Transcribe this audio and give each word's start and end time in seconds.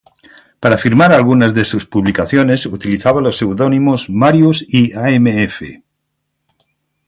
Para 0.61 0.79
firmar 0.85 1.11
algunas 1.13 1.53
de 1.53 1.63
sus 1.63 1.85
publicaciones 1.85 2.65
utilizaba 2.65 3.21
los 3.21 3.37
seudónimos 3.37 4.09
"Marius" 4.09 4.65
y 4.67 4.93
"AmF". 4.93 5.61